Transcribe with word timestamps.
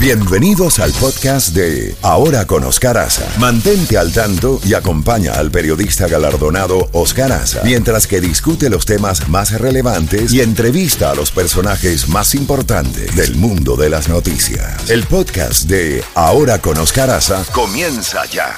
Bienvenidos 0.00 0.78
al 0.78 0.92
podcast 0.92 1.56
de 1.56 1.96
Ahora 2.02 2.46
con 2.46 2.62
Oscar 2.62 2.98
Aza. 2.98 3.28
Mantente 3.40 3.98
al 3.98 4.12
tanto 4.12 4.60
y 4.64 4.74
acompaña 4.74 5.32
al 5.32 5.50
periodista 5.50 6.06
galardonado 6.06 6.88
Oscar 6.92 7.32
Aza 7.32 7.62
mientras 7.64 8.06
que 8.06 8.20
discute 8.20 8.70
los 8.70 8.86
temas 8.86 9.28
más 9.28 9.60
relevantes 9.60 10.32
y 10.32 10.40
entrevista 10.40 11.10
a 11.10 11.16
los 11.16 11.32
personajes 11.32 12.08
más 12.08 12.36
importantes 12.36 13.16
del 13.16 13.34
mundo 13.34 13.74
de 13.74 13.90
las 13.90 14.08
noticias. 14.08 14.88
El 14.88 15.02
podcast 15.02 15.64
de 15.64 16.04
Ahora 16.14 16.60
con 16.60 16.78
Oscar 16.78 17.10
Aza 17.10 17.44
comienza 17.52 18.24
ya. 18.26 18.54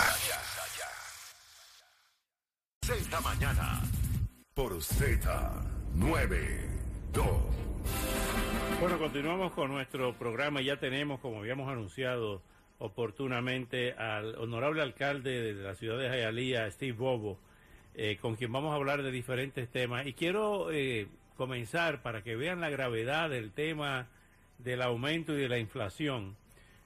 Esta 2.83 3.19
mañana 3.23 3.81
por 4.53 4.77
Z92. 4.77 7.51
Bueno, 8.81 8.99
continuamos 8.99 9.53
con 9.53 9.71
nuestro 9.71 10.15
programa. 10.15 10.63
Ya 10.63 10.79
tenemos, 10.79 11.21
como 11.21 11.41
habíamos 11.41 11.69
anunciado 11.69 12.41
oportunamente, 12.79 13.93
al 13.93 14.37
honorable 14.37 14.81
alcalde 14.81 15.53
de 15.53 15.63
la 15.63 15.75
ciudad 15.75 15.99
de 15.99 16.09
Jayalía, 16.09 16.71
Steve 16.71 16.93
Bobo, 16.93 17.39
eh, 17.95 18.17
con 18.23 18.37
quien 18.37 18.51
vamos 18.51 18.73
a 18.73 18.77
hablar 18.77 19.03
de 19.03 19.11
diferentes 19.11 19.69
temas. 19.69 20.07
Y 20.07 20.15
quiero 20.15 20.73
eh, 20.73 21.09
comenzar 21.37 22.01
para 22.01 22.23
que 22.23 22.37
vean 22.37 22.63
la 22.63 22.71
gravedad 22.71 23.29
del 23.29 23.53
tema 23.53 24.09
del 24.57 24.81
aumento 24.81 25.35
y 25.37 25.43
de 25.43 25.51
la 25.51 25.59
inflación 25.59 26.37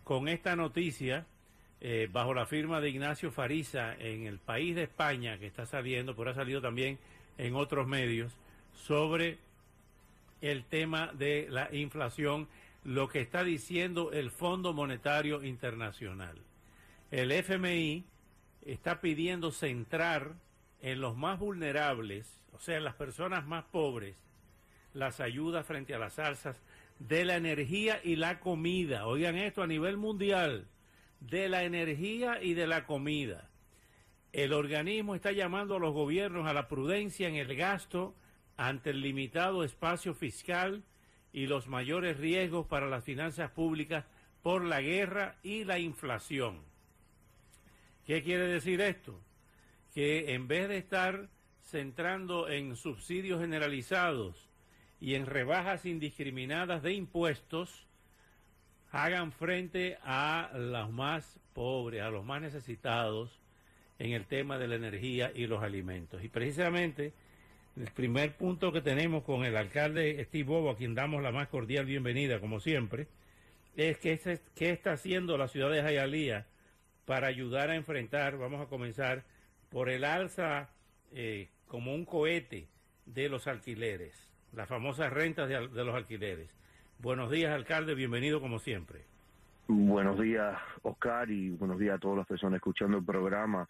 con 0.02 0.26
esta 0.26 0.56
noticia 0.56 1.26
eh, 1.80 2.08
bajo 2.10 2.34
la 2.34 2.46
firma 2.46 2.80
de 2.80 2.90
Ignacio 2.90 3.30
Fariza 3.30 3.94
en 4.00 4.26
el 4.26 4.40
país 4.40 4.74
de 4.74 4.82
España, 4.82 5.38
que 5.38 5.46
está 5.46 5.64
saliendo, 5.64 6.16
pero 6.16 6.30
ha 6.30 6.34
salido 6.34 6.60
también 6.60 6.98
en 7.38 7.54
otros 7.54 7.86
medios, 7.86 8.36
sobre 8.72 9.38
el 10.50 10.64
tema 10.64 11.10
de 11.14 11.46
la 11.48 11.74
inflación, 11.74 12.48
lo 12.84 13.08
que 13.08 13.20
está 13.20 13.44
diciendo 13.44 14.12
el 14.12 14.30
Fondo 14.30 14.74
Monetario 14.74 15.42
Internacional. 15.42 16.36
El 17.10 17.32
FMI 17.32 18.04
está 18.66 19.00
pidiendo 19.00 19.52
centrar 19.52 20.34
en 20.82 21.00
los 21.00 21.16
más 21.16 21.38
vulnerables, 21.38 22.42
o 22.52 22.60
sea, 22.60 22.76
en 22.76 22.84
las 22.84 22.94
personas 22.94 23.46
más 23.46 23.64
pobres, 23.64 24.16
las 24.92 25.20
ayudas 25.20 25.66
frente 25.66 25.94
a 25.94 25.98
las 25.98 26.18
alzas 26.18 26.60
de 26.98 27.24
la 27.24 27.36
energía 27.36 28.00
y 28.04 28.16
la 28.16 28.38
comida. 28.38 29.06
Oigan 29.06 29.36
esto 29.36 29.62
a 29.62 29.66
nivel 29.66 29.96
mundial, 29.96 30.66
de 31.20 31.48
la 31.48 31.64
energía 31.64 32.42
y 32.42 32.52
de 32.52 32.66
la 32.66 32.84
comida. 32.84 33.48
El 34.34 34.52
organismo 34.52 35.14
está 35.14 35.32
llamando 35.32 35.76
a 35.76 35.80
los 35.80 35.94
gobiernos 35.94 36.46
a 36.46 36.52
la 36.52 36.68
prudencia 36.68 37.28
en 37.28 37.36
el 37.36 37.56
gasto 37.56 38.14
ante 38.56 38.90
el 38.90 39.00
limitado 39.00 39.64
espacio 39.64 40.14
fiscal 40.14 40.82
y 41.32 41.46
los 41.46 41.66
mayores 41.66 42.18
riesgos 42.18 42.66
para 42.66 42.88
las 42.88 43.04
finanzas 43.04 43.50
públicas 43.50 44.04
por 44.42 44.64
la 44.64 44.80
guerra 44.80 45.36
y 45.42 45.64
la 45.64 45.78
inflación. 45.78 46.60
¿Qué 48.06 48.22
quiere 48.22 48.46
decir 48.46 48.80
esto? 48.80 49.20
Que 49.94 50.34
en 50.34 50.46
vez 50.46 50.68
de 50.68 50.76
estar 50.76 51.28
centrando 51.62 52.48
en 52.48 52.76
subsidios 52.76 53.40
generalizados 53.40 54.48
y 55.00 55.14
en 55.14 55.26
rebajas 55.26 55.86
indiscriminadas 55.86 56.82
de 56.82 56.92
impuestos, 56.92 57.86
hagan 58.90 59.32
frente 59.32 59.98
a 60.02 60.50
los 60.54 60.90
más 60.90 61.40
pobres, 61.52 62.02
a 62.02 62.10
los 62.10 62.24
más 62.24 62.40
necesitados 62.40 63.40
en 63.98 64.12
el 64.12 64.26
tema 64.26 64.58
de 64.58 64.68
la 64.68 64.76
energía 64.76 65.32
y 65.34 65.46
los 65.46 65.62
alimentos. 65.62 66.22
Y 66.22 66.28
precisamente 66.28 67.12
el 67.76 67.90
primer 67.90 68.36
punto 68.36 68.72
que 68.72 68.80
tenemos 68.80 69.24
con 69.24 69.44
el 69.44 69.56
alcalde 69.56 70.22
Steve 70.24 70.44
Bobo, 70.44 70.70
a 70.70 70.76
quien 70.76 70.94
damos 70.94 71.22
la 71.22 71.32
más 71.32 71.48
cordial 71.48 71.86
bienvenida, 71.86 72.40
como 72.40 72.60
siempre, 72.60 73.08
es 73.76 73.98
que 73.98 74.38
qué 74.54 74.70
está 74.70 74.92
haciendo 74.92 75.36
la 75.36 75.48
ciudad 75.48 75.70
de 75.70 75.82
Jayalía 75.82 76.46
para 77.04 77.26
ayudar 77.26 77.70
a 77.70 77.74
enfrentar, 77.74 78.38
vamos 78.38 78.60
a 78.60 78.68
comenzar 78.68 79.24
por 79.70 79.88
el 79.88 80.04
alza 80.04 80.70
eh, 81.12 81.48
como 81.66 81.94
un 81.94 82.04
cohete 82.04 82.68
de 83.06 83.28
los 83.28 83.48
alquileres, 83.48 84.14
las 84.52 84.68
famosas 84.68 85.12
rentas 85.12 85.48
de 85.48 85.84
los 85.84 85.94
alquileres. 85.94 86.48
Buenos 87.00 87.30
días, 87.30 87.52
alcalde, 87.52 87.94
bienvenido 87.94 88.40
como 88.40 88.60
siempre. 88.60 89.04
Buenos 89.66 90.20
días, 90.20 90.56
Oscar, 90.82 91.30
y 91.30 91.50
buenos 91.50 91.78
días 91.78 91.96
a 91.96 91.98
todas 91.98 92.18
las 92.18 92.26
personas 92.26 92.56
escuchando 92.58 92.98
el 92.98 93.04
programa. 93.04 93.68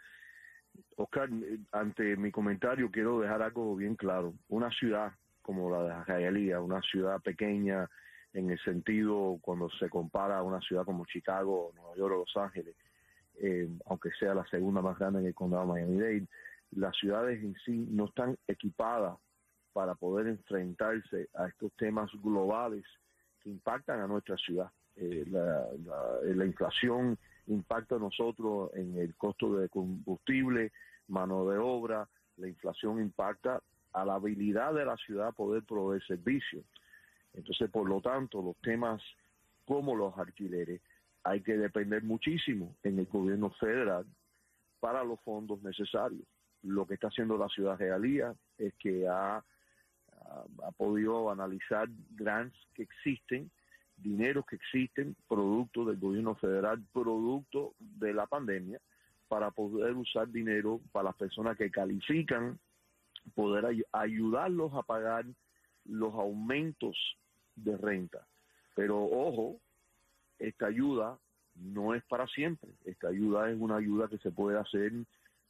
Oscar, 0.97 1.29
ante 1.73 2.17
mi 2.17 2.31
comentario 2.31 2.91
quiero 2.91 3.21
dejar 3.21 3.43
algo 3.43 3.77
bien 3.77 3.97
claro. 3.97 4.35
Una 4.49 4.71
ciudad 4.71 5.13
como 5.43 5.71
la 5.71 5.83
de 5.83 6.05
Jayalía, 6.05 6.61
una 6.61 6.81
ciudad 6.83 7.21
pequeña 7.21 7.89
en 8.33 8.51
el 8.51 8.59
sentido 8.61 9.39
cuando 9.41 9.71
se 9.71 9.89
compara 9.89 10.39
a 10.39 10.43
una 10.43 10.61
ciudad 10.61 10.85
como 10.85 11.07
Chicago, 11.07 11.73
Nueva 11.77 11.97
York 11.97 12.15
o 12.15 12.19
Los 12.19 12.37
Ángeles, 12.37 12.75
eh, 13.37 13.69
aunque 13.87 14.11
sea 14.19 14.35
la 14.35 14.47
segunda 14.47 14.81
más 14.81 14.99
grande 14.99 15.21
en 15.21 15.27
el 15.27 15.35
condado 15.35 15.67
de 15.67 15.73
Miami-Dade, 15.73 16.27
las 16.73 16.97
ciudades 16.97 17.43
en 17.43 17.55
sí 17.65 17.87
no 17.91 18.07
están 18.07 18.37
equipadas 18.49 19.17
para 19.73 19.95
poder 19.95 20.29
enfrentarse 20.29 21.29
a 21.35 21.47
estos 21.47 21.73
temas 21.77 22.11
globales 22.23 22.85
que 23.41 23.51
impactan 23.51 24.01
a 24.01 24.07
nuestra 24.07 24.37
ciudad. 24.37 24.71
Eh, 24.97 25.25
la, 25.29 25.67
la 26.23 26.45
inflación 26.47 27.19
impacta 27.47 27.97
a 27.97 27.99
nosotros 27.99 28.71
en 28.75 28.97
el 28.99 29.15
costo 29.17 29.57
de 29.57 29.69
combustible, 29.69 30.73
mano 31.09 31.49
de 31.49 31.59
obra, 31.59 32.09
la 32.37 32.49
inflación 32.49 33.01
impacta 33.01 33.63
a 33.93 34.05
la 34.05 34.15
habilidad 34.15 34.75
de 34.75 34.85
la 34.85 34.97
ciudad 34.97 35.35
poder 35.35 35.63
proveer 35.65 36.05
servicios. 36.07 36.65
Entonces, 37.33 37.71
por 37.71 37.89
lo 37.89 38.01
tanto, 38.01 38.43
los 38.43 38.57
temas 38.57 39.03
como 39.65 39.95
los 39.95 40.17
alquileres 40.19 40.81
hay 41.23 41.41
que 41.41 41.57
depender 41.57 42.03
muchísimo 42.03 42.77
en 42.83 42.99
el 42.99 43.07
gobierno 43.07 43.51
federal 43.51 44.05
para 44.81 45.03
los 45.05 45.21
fondos 45.21 45.63
necesarios. 45.63 46.27
Lo 46.63 46.87
que 46.87 46.95
está 46.95 47.09
haciendo 47.09 47.39
la 47.39 47.49
ciudad 47.49 47.79
de 47.79 47.91
Alía 47.91 48.35
es 48.59 48.75
que 48.75 49.09
ha, 49.09 49.37
ha 49.37 50.71
podido 50.77 51.31
analizar 51.31 51.89
grants 52.11 52.57
que 52.75 52.83
existen 52.83 53.51
dineros 53.97 54.45
que 54.47 54.57
existen, 54.57 55.17
producto 55.29 55.85
del 55.85 55.99
gobierno 55.99 56.35
federal, 56.35 56.83
producto 56.93 57.75
de 57.79 58.13
la 58.13 58.27
pandemia, 58.27 58.81
para 59.29 59.51
poder 59.51 59.95
usar 59.95 60.29
dinero 60.29 60.81
para 60.93 61.07
las 61.07 61.17
personas 61.17 61.57
que 61.57 61.71
califican, 61.71 62.59
poder 63.35 63.67
ay 63.67 63.83
ayudarlos 63.93 64.73
a 64.75 64.83
pagar 64.83 65.25
los 65.85 66.15
aumentos 66.15 66.97
de 67.57 67.77
renta. 67.77 68.27
Pero 68.75 69.05
ojo, 69.05 69.61
esta 70.39 70.67
ayuda 70.67 71.19
no 71.55 71.95
es 71.95 72.03
para 72.05 72.27
siempre. 72.27 72.71
Esta 72.85 73.09
ayuda 73.09 73.51
es 73.51 73.59
una 73.59 73.77
ayuda 73.77 74.09
que 74.09 74.19
se 74.19 74.31
puede 74.31 74.59
hacer 74.59 74.93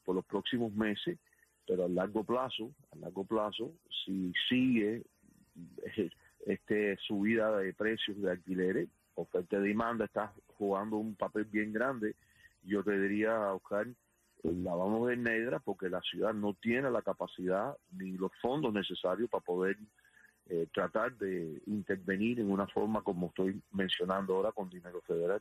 por 0.04 0.14
los 0.14 0.24
próximos 0.26 0.72
meses, 0.74 1.18
pero 1.66 1.84
a 1.84 1.88
largo 1.88 2.24
plazo, 2.24 2.70
a 2.92 2.96
largo 2.96 3.24
plazo, 3.24 3.72
si 4.04 4.32
sigue 4.48 5.02
este 6.46 6.96
subida 6.98 7.56
de 7.56 7.72
precios 7.72 8.20
de 8.20 8.30
alquileres, 8.30 8.88
oferta 9.14 9.56
y 9.56 9.62
demanda 9.62 10.04
está 10.04 10.32
jugando 10.58 10.96
un 10.96 11.14
papel 11.14 11.44
bien 11.44 11.72
grande. 11.72 12.14
Yo 12.62 12.82
te 12.82 12.98
diría, 12.98 13.52
Oscar, 13.52 13.86
la 14.42 14.74
vamos 14.74 15.02
a 15.02 15.06
ver 15.06 15.18
negra 15.18 15.58
porque 15.58 15.88
la 15.88 16.00
ciudad 16.02 16.34
no 16.34 16.54
tiene 16.54 16.90
la 16.90 17.02
capacidad 17.02 17.76
ni 17.92 18.12
los 18.12 18.32
fondos 18.40 18.72
necesarios 18.72 19.30
para 19.30 19.44
poder 19.44 19.76
eh, 20.46 20.66
tratar 20.72 21.16
de 21.16 21.62
intervenir 21.66 22.40
en 22.40 22.50
una 22.50 22.66
forma 22.66 23.02
como 23.02 23.28
estoy 23.28 23.60
mencionando 23.72 24.36
ahora 24.36 24.52
con 24.52 24.68
dinero 24.68 25.00
federal. 25.06 25.40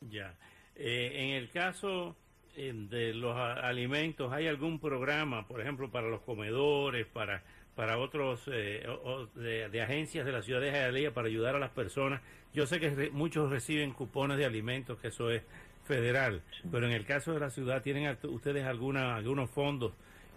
Ya. 0.00 0.36
Eh, 0.74 1.12
en 1.14 1.30
el 1.42 1.50
caso 1.50 2.16
eh, 2.54 2.72
de 2.74 3.14
los 3.14 3.34
alimentos, 3.36 4.30
¿hay 4.32 4.46
algún 4.48 4.78
programa, 4.78 5.46
por 5.46 5.62
ejemplo, 5.62 5.90
para 5.90 6.08
los 6.08 6.20
comedores, 6.20 7.06
para 7.06 7.42
para 7.74 7.98
otros 7.98 8.48
eh, 8.52 8.86
de, 9.34 9.82
agencias 9.82 10.26
de 10.26 10.32
la 10.32 10.42
ciudad 10.42 10.60
de 10.60 10.70
Jayalía 10.70 11.12
para 11.12 11.28
ayudar 11.28 11.56
a 11.56 11.58
las 11.58 11.70
personas. 11.70 12.20
Yo 12.52 12.66
sé 12.66 12.80
que 12.80 13.10
muchos 13.12 13.50
reciben 13.50 13.92
cupones 13.92 14.36
de 14.36 14.44
alimentos, 14.44 14.98
que 15.00 15.08
eso 15.08 15.30
es 15.30 15.42
federal, 15.84 16.42
pero 16.70 16.86
en 16.86 16.92
el 16.92 17.04
caso 17.06 17.32
de 17.32 17.40
la 17.40 17.50
ciudad, 17.50 17.82
¿tienen 17.82 18.16
ustedes 18.24 18.64
alguna, 18.66 19.16
algunos 19.16 19.50
fondos 19.50 19.92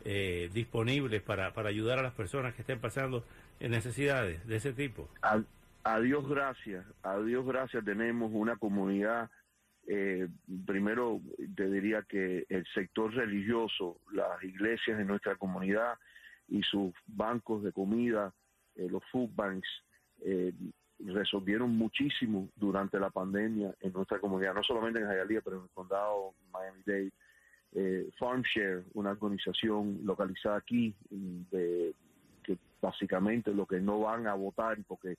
eh, 0.05 0.49
disponibles 0.53 1.21
para, 1.21 1.53
para 1.53 1.69
ayudar 1.69 1.99
a 1.99 2.03
las 2.03 2.13
personas 2.13 2.53
que 2.55 2.61
estén 2.61 2.79
pasando 2.79 3.25
en 3.59 3.71
necesidades 3.71 4.45
de 4.47 4.55
ese 4.55 4.73
tipo? 4.73 5.09
A, 5.21 5.99
Dios 5.99 6.27
gracias, 6.27 6.83
a 7.03 7.19
Dios 7.19 7.45
gracias 7.45 7.85
tenemos 7.85 8.31
una 8.33 8.55
comunidad 8.55 9.29
eh, 9.88 10.27
primero 10.65 11.21
te 11.55 11.69
diría 11.69 12.01
que 12.09 12.45
el 12.49 12.65
sector 12.73 13.13
religioso, 13.13 13.99
las 14.11 14.43
iglesias 14.43 14.97
de 14.97 15.05
nuestra 15.05 15.35
comunidad 15.35 15.93
y 16.47 16.62
sus 16.63 16.94
bancos 17.06 17.63
de 17.63 17.71
comida, 17.71 18.33
eh, 18.75 18.88
los 18.89 19.03
food 19.12 19.30
banks, 19.33 19.68
eh, 20.21 20.53
resolvieron 21.00 21.75
muchísimo 21.75 22.50
durante 22.56 23.00
la 23.00 23.09
pandemia 23.09 23.74
en 23.81 23.92
nuestra 23.92 24.19
comunidad, 24.19 24.53
no 24.53 24.63
solamente 24.63 25.00
en 25.00 25.07
Hialeah, 25.07 25.42
pero 25.42 25.57
en 25.57 25.63
el 25.63 25.69
condado 25.74 26.33
Miami-Dade. 26.51 27.12
Eh, 27.77 28.09
FarmShare, 28.18 28.86
una 28.94 29.12
organización 29.12 30.00
localizada 30.06 30.56
aquí, 30.57 30.95
de, 31.09 31.94
que 32.42 32.57
básicamente 32.81 33.53
lo 33.53 33.65
que 33.65 33.81
no 33.81 34.00
van 34.00 34.27
a 34.27 34.33
votar, 34.33 34.77
porque 34.88 35.18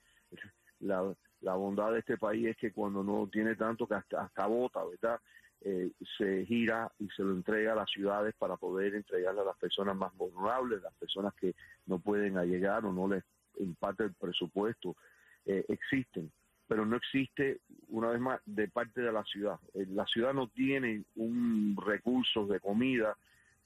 la, 0.80 1.14
La 1.42 1.54
bondad 1.54 1.92
de 1.92 1.98
este 1.98 2.16
país 2.16 2.46
es 2.46 2.56
que 2.56 2.72
cuando 2.72 3.02
no 3.04 3.28
tiene 3.30 3.54
tanto 3.54 3.86
que 3.86 3.94
hasta, 3.94 4.22
hasta 4.22 4.46
bota, 4.46 4.80
¿verdad? 4.84 5.20
Eh, 5.62 5.90
se 6.16 6.44
gira 6.46 6.92
y 6.98 7.08
se 7.08 7.22
lo 7.22 7.32
entrega 7.32 7.72
a 7.72 7.76
las 7.76 7.90
ciudades 7.90 8.34
para 8.38 8.56
poder 8.56 8.94
entregarle 8.94 9.40
a 9.40 9.44
las 9.44 9.56
personas 9.56 9.96
más 9.96 10.14
vulnerables, 10.16 10.82
las 10.82 10.94
personas 10.94 11.34
que 11.34 11.54
no 11.86 11.98
pueden 11.98 12.34
llegar 12.48 12.84
o 12.84 12.92
no 12.92 13.08
les 13.08 13.24
imparte 13.58 14.04
el 14.04 14.14
presupuesto. 14.14 14.96
Eh, 15.44 15.64
existen, 15.68 16.30
pero 16.66 16.84
no 16.84 16.96
existe, 16.96 17.60
una 17.88 18.08
vez 18.08 18.20
más, 18.20 18.40
de 18.44 18.68
parte 18.68 19.00
de 19.00 19.12
la 19.12 19.24
ciudad. 19.24 19.58
Eh, 19.74 19.86
la 19.88 20.06
ciudad 20.06 20.34
no 20.34 20.48
tiene 20.48 21.04
un 21.14 21.76
recurso 21.84 22.46
de 22.46 22.60
comida, 22.60 23.16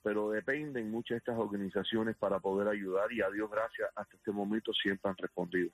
pero 0.03 0.31
dependen 0.31 0.91
muchas 0.91 1.17
de 1.17 1.19
estas 1.19 1.39
organizaciones 1.39 2.17
para 2.17 2.39
poder 2.39 2.69
ayudar 2.69 3.13
y 3.13 3.23
a 3.23 3.31
Dios 3.31 3.51
gracias, 3.51 3.91
hasta 3.95 4.17
este 4.17 4.31
momento 4.31 4.73
siempre 4.73 5.11
han 5.11 5.17
respondido. 5.17 5.71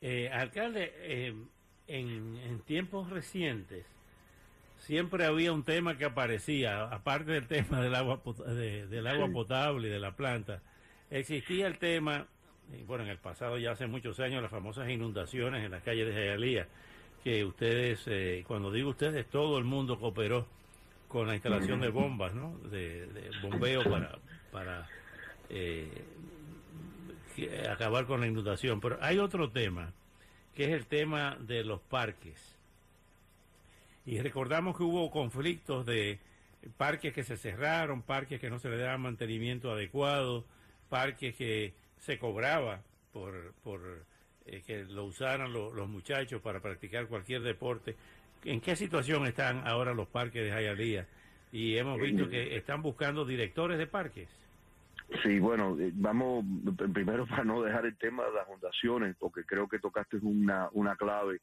Eh, 0.00 0.30
alcalde, 0.30 0.92
en, 1.06 1.48
en, 1.86 2.60
tiempos 2.60 3.10
recientes 3.10 3.84
siempre 4.80 5.24
había 5.24 5.52
un 5.52 5.62
tema 5.62 5.96
que 5.96 6.04
aparecía, 6.04 6.84
aparte 6.84 7.32
del 7.32 7.46
tema 7.46 7.80
del 7.80 7.94
agua, 7.94 8.20
de, 8.46 8.86
del 8.86 9.06
agua 9.06 9.28
potable 9.28 9.88
y 9.88 9.90
de 9.90 10.00
la 10.00 10.16
planta, 10.16 10.60
existía 11.10 11.66
el 11.66 11.78
tema, 11.78 12.26
bueno, 12.86 13.04
en 13.04 13.10
el 13.10 13.18
pasado 13.18 13.58
ya 13.58 13.72
hace 13.72 13.86
muchos 13.86 14.18
años, 14.20 14.42
las 14.42 14.50
famosas 14.50 14.88
inundaciones 14.90 15.64
en 15.64 15.70
las 15.70 15.82
calles 15.82 16.06
de 16.06 16.14
Jayalía, 16.14 16.66
que 17.22 17.44
ustedes, 17.44 18.02
eh, 18.06 18.44
cuando 18.46 18.72
digo 18.72 18.90
ustedes, 18.90 19.26
todo 19.26 19.58
el 19.58 19.64
mundo 19.64 19.98
cooperó 19.98 20.46
con 21.08 21.26
la 21.26 21.34
instalación 21.34 21.80
de 21.80 21.88
bombas, 21.88 22.34
¿no? 22.34 22.56
De, 22.70 23.06
de 23.06 23.30
bombeo 23.42 23.82
para, 23.84 24.18
para 24.52 24.88
eh, 25.50 26.04
acabar 27.68 28.06
con 28.06 28.20
la 28.20 28.26
inundación. 28.26 28.80
Pero 28.80 28.96
hay 29.02 29.18
otro 29.18 29.50
tema, 29.50 29.92
que 30.54 30.64
es 30.64 30.70
el 30.70 30.86
tema 30.86 31.36
de 31.40 31.64
los 31.64 31.80
parques. 31.80 32.59
Y 34.06 34.20
recordamos 34.20 34.76
que 34.76 34.82
hubo 34.82 35.10
conflictos 35.10 35.86
de 35.86 36.18
parques 36.76 37.12
que 37.12 37.24
se 37.24 37.36
cerraron, 37.36 38.02
parques 38.02 38.40
que 38.40 38.50
no 38.50 38.58
se 38.58 38.68
le 38.68 38.78
daba 38.78 38.98
mantenimiento 38.98 39.70
adecuado, 39.70 40.44
parques 40.88 41.36
que 41.36 41.74
se 41.98 42.18
cobraba 42.18 42.82
por, 43.12 43.52
por 43.62 43.80
eh, 44.46 44.62
que 44.66 44.84
lo 44.84 45.04
usaran 45.04 45.52
lo, 45.52 45.72
los 45.72 45.88
muchachos 45.88 46.40
para 46.40 46.60
practicar 46.60 47.06
cualquier 47.06 47.42
deporte. 47.42 47.96
¿En 48.44 48.60
qué 48.60 48.74
situación 48.74 49.26
están 49.26 49.66
ahora 49.66 49.92
los 49.92 50.08
parques 50.08 50.42
de 50.42 50.50
Jayalía? 50.50 51.06
Y 51.52 51.76
hemos 51.76 52.00
visto 52.00 52.28
que 52.28 52.56
están 52.56 52.80
buscando 52.80 53.24
directores 53.24 53.78
de 53.78 53.86
parques. 53.86 54.28
Sí, 55.22 55.40
bueno, 55.40 55.76
vamos 55.94 56.44
primero 56.92 57.26
para 57.28 57.44
no 57.44 57.62
dejar 57.62 57.86
el 57.86 57.96
tema 57.96 58.24
de 58.24 58.32
las 58.32 58.46
fundaciones, 58.46 59.16
porque 59.18 59.44
creo 59.44 59.68
que 59.68 59.78
tocaste 59.78 60.18
una, 60.18 60.68
una 60.72 60.96
clave. 60.96 61.40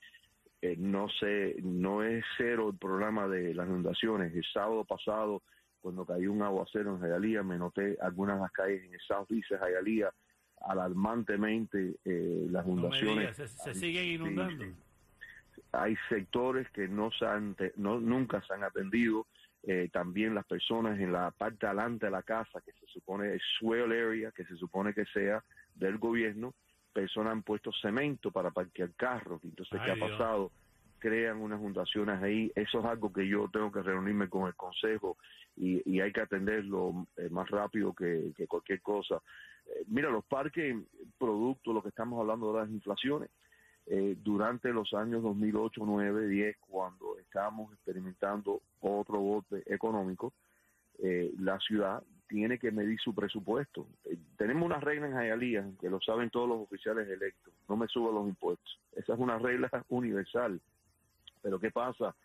Eh, 0.62 0.75
no 0.77 1.07
sé, 1.09 1.56
no 1.62 2.04
es 2.04 2.25
cero 2.38 2.69
el 2.71 2.77
programa 2.77 3.27
de 3.27 3.54
las 3.54 3.68
inundaciones. 3.68 4.33
El 4.33 4.44
sábado 4.51 4.83
pasado, 4.86 5.44
cuando 5.81 6.06
cayó 6.06 6.31
un 6.31 6.42
aguacero 6.42 6.95
en 6.95 7.01
Jayalía, 7.01 7.44
me 7.44 7.57
noté 7.57 7.98
algunas 8.01 8.38
de 8.38 8.42
las 8.42 8.51
calles 8.51 8.83
en 8.83 8.94
el 8.94 9.00
South 9.01 9.27
East 9.30 9.51
de 9.51 9.57
Jayalía, 9.59 10.12
alarmantemente 10.62 11.95
eh, 12.04 12.48
las 12.50 12.65
inundaciones. 12.65 13.38
No 13.38 13.48
se, 13.48 13.48
se, 13.48 13.74
siguen 13.75 14.06
inundando. 14.06 14.65
Sí, 14.65 14.71
sí. 15.56 15.62
Hay 15.71 15.95
sectores 16.09 16.69
que 16.71 16.88
no, 16.88 17.12
se 17.12 17.25
han, 17.25 17.56
no 17.75 18.00
nunca 18.00 18.42
se 18.42 18.53
han 18.53 18.63
atendido 18.63 19.27
eh, 19.63 19.89
también 19.92 20.33
las 20.33 20.45
personas 20.45 20.98
en 21.00 21.12
la 21.12 21.31
parte 21.31 21.68
delante 21.68 22.06
de 22.06 22.12
la 22.12 22.24
casa, 22.24 22.62
que 22.62 22.71
se 22.71 22.86
supone 22.88 23.36
es 23.36 23.42
swell 23.60 23.92
area, 23.92 24.31
que 24.31 24.45
se 24.45 24.56
supone 24.56 24.94
que 24.94 25.03
sea 25.06 25.44
del 25.75 25.98
gobierno, 25.98 26.53
personas 26.98 27.34
han 27.34 27.44
puesto 27.44 27.72
cemento 27.74 28.32
para 28.32 28.50
parquear 28.50 28.90
carros, 28.96 29.40
entonces, 29.44 29.80
Ay, 29.80 29.86
¿qué 29.86 29.92
ha 29.92 29.96
Dios. 29.96 30.10
pasado? 30.10 30.52
Crean 30.98 31.38
unas 31.38 31.60
fundaciones 31.60 32.24
ahí, 32.24 32.52
eso 32.56 32.80
es 32.80 32.86
algo 32.86 33.14
que 33.14 33.28
yo 33.28 33.48
tengo 33.54 33.72
que 33.72 33.84
reunirme 33.84 34.28
con 34.28 34.48
el 34.48 34.56
consejo 34.56 35.16
y, 35.56 35.88
y 35.88 36.02
hay 36.02 36.12
que 36.12 36.22
atenderlo 36.22 37.06
eh, 37.18 37.30
más 37.30 37.48
rápido 37.52 37.94
que, 37.94 38.34
que 38.36 38.48
cualquier 38.48 38.82
cosa. 38.82 39.22
Eh, 39.68 39.84
mira, 39.86 40.10
los 40.10 40.26
parques, 40.26 40.76
producto, 41.20 41.72
lo 41.72 41.84
que 41.84 41.90
estamos 41.90 42.20
hablando 42.20 42.52
de 42.52 42.62
las 42.62 42.70
inflaciones, 42.72 43.30
eh, 43.86 44.18
durante 44.24 44.74
los 44.74 44.92
años 44.96 45.22
2008, 45.22 45.82
9, 45.86 46.28
10, 46.30 46.58
cuando 46.68 47.20
estábamos 47.20 47.72
experimentando 47.74 48.62
otro 48.82 49.20
golpe 49.20 49.62
económico, 49.68 50.34
eh, 51.00 51.32
la 51.40 51.60
ciudad 51.60 52.04
tiene 52.28 52.60
que 52.60 52.72
medir 52.72 53.00
su 53.00 53.14
presupuesto. 53.14 53.88
Eh, 54.06 54.18
tenemos 54.38 54.66
una 54.66 54.80
regla 54.80 55.08
en 55.08 55.14
Jayalía, 55.14 55.66
que 55.80 55.90
lo 55.90 56.00
saben 56.02 56.30
todos 56.30 56.50
los 56.50 56.60
oficiales 56.60 57.08
electos, 57.08 57.54
no 57.70 57.78
me 57.78 57.88
suban 57.88 58.16
los 58.16 58.28
impuestos. 58.28 58.80
Esa 58.96 59.14
es 59.14 59.20
una 59.20 59.38
regla 59.38 59.70
universal. 59.90 60.60
Pero 61.42 61.60
¿qué 61.60 61.72
pasa? 61.72 62.16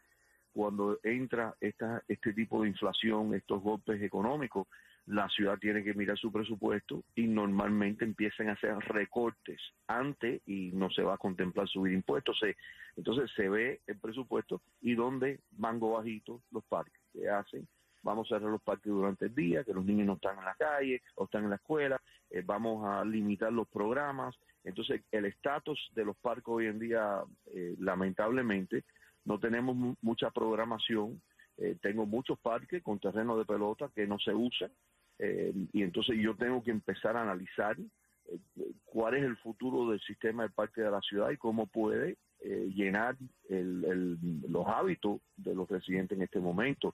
Cuando 0.52 0.98
entra 1.02 1.54
esta, 1.60 2.02
este 2.08 2.32
tipo 2.32 2.62
de 2.62 2.68
inflación, 2.68 3.34
estos 3.34 3.62
golpes 3.62 4.02
económicos, 4.02 4.66
la 5.06 5.28
ciudad 5.28 5.58
tiene 5.58 5.82
que 5.82 5.94
mirar 5.94 6.16
su 6.16 6.30
presupuesto 6.30 7.02
y 7.14 7.26
normalmente 7.26 8.04
empiezan 8.04 8.48
a 8.48 8.52
hacer 8.52 8.76
recortes 8.78 9.60
antes 9.88 10.42
y 10.46 10.70
no 10.72 10.90
se 10.90 11.02
va 11.02 11.14
a 11.14 11.18
contemplar 11.18 11.68
subir 11.68 11.92
impuestos. 11.92 12.38
Se, 12.38 12.56
entonces 12.96 13.30
se 13.34 13.48
ve 13.48 13.80
el 13.86 13.98
presupuesto 13.98 14.60
y 14.80 14.94
donde 14.94 15.40
van 15.52 15.80
bajitos 15.80 16.40
los 16.52 16.64
parques. 16.64 17.00
que 17.12 17.28
hacen? 17.28 17.66
Vamos 18.02 18.26
a 18.26 18.36
cerrar 18.36 18.50
los 18.50 18.62
parques 18.62 18.92
durante 18.92 19.26
el 19.26 19.34
día, 19.34 19.64
que 19.64 19.72
los 19.72 19.84
niños 19.84 20.06
no 20.06 20.14
están 20.14 20.38
en 20.38 20.44
la 20.44 20.54
calle 20.54 21.02
o 21.14 21.24
están 21.24 21.44
en 21.44 21.50
la 21.50 21.56
escuela, 21.56 22.00
eh, 22.30 22.42
vamos 22.44 22.84
a 22.86 23.04
limitar 23.04 23.52
los 23.52 23.68
programas. 23.68 24.34
Entonces 24.64 25.02
el 25.12 25.26
estatus 25.26 25.90
de 25.94 26.04
los 26.04 26.16
parques 26.16 26.48
hoy 26.48 26.66
en 26.66 26.78
día, 26.78 27.22
eh, 27.46 27.76
lamentablemente, 27.78 28.84
no 29.24 29.38
tenemos 29.38 29.76
mucha 30.00 30.30
programación. 30.30 31.20
Eh, 31.58 31.76
tengo 31.80 32.06
muchos 32.06 32.38
parques 32.40 32.82
con 32.82 32.98
terreno 32.98 33.38
de 33.38 33.44
pelota 33.44 33.90
que 33.94 34.06
no 34.06 34.18
se 34.18 34.34
usan, 34.34 34.70
y 35.72 35.84
entonces 35.84 36.16
yo 36.18 36.34
tengo 36.34 36.64
que 36.64 36.72
empezar 36.72 37.16
a 37.16 37.22
analizar 37.22 37.76
cuál 38.84 39.14
es 39.14 39.22
el 39.22 39.36
futuro 39.36 39.88
del 39.88 40.00
sistema 40.00 40.42
del 40.42 40.50
parque 40.50 40.80
de 40.80 40.90
la 40.90 41.00
ciudad 41.00 41.30
y 41.30 41.36
cómo 41.36 41.68
puede 41.68 42.16
llenar 42.40 43.16
el, 43.48 44.18
los 44.48 44.66
hábitos 44.66 45.20
de 45.36 45.54
los 45.54 45.68
residentes 45.68 46.18
en 46.18 46.24
este 46.24 46.40
momento. 46.40 46.92